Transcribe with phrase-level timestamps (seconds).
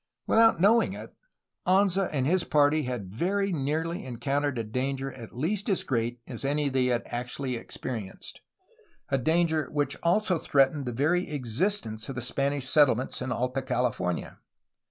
[0.25, 1.13] Without knowing it,
[1.67, 6.43] Anza and his party had very nearly encountered a danger at least as great as
[6.43, 8.41] any they actually experienced,
[9.09, 14.39] a danger which also threatened the very existence of the Spanish settlements in Alta California.